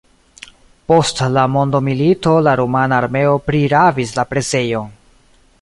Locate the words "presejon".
4.33-4.93